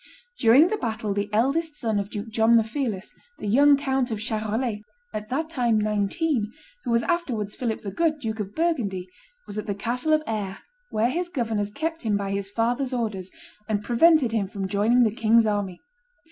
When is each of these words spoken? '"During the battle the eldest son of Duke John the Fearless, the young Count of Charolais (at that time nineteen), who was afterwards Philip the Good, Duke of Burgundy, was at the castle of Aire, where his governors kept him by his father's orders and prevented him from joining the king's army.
'"During 0.39 0.69
the 0.69 0.77
battle 0.79 1.13
the 1.13 1.29
eldest 1.31 1.75
son 1.75 1.99
of 1.99 2.09
Duke 2.09 2.29
John 2.29 2.55
the 2.55 2.63
Fearless, 2.63 3.13
the 3.37 3.45
young 3.45 3.77
Count 3.77 4.09
of 4.09 4.19
Charolais 4.19 4.81
(at 5.13 5.29
that 5.29 5.47
time 5.47 5.77
nineteen), 5.79 6.51
who 6.83 6.89
was 6.89 7.03
afterwards 7.03 7.53
Philip 7.53 7.81
the 7.83 7.91
Good, 7.91 8.19
Duke 8.19 8.39
of 8.39 8.55
Burgundy, 8.55 9.07
was 9.45 9.59
at 9.59 9.67
the 9.67 9.75
castle 9.75 10.11
of 10.13 10.23
Aire, 10.25 10.57
where 10.89 11.11
his 11.11 11.29
governors 11.29 11.69
kept 11.69 12.01
him 12.01 12.17
by 12.17 12.31
his 12.31 12.49
father's 12.49 12.93
orders 12.95 13.29
and 13.69 13.83
prevented 13.83 14.31
him 14.31 14.47
from 14.47 14.67
joining 14.67 15.03
the 15.03 15.11
king's 15.13 15.45
army. 15.45 15.79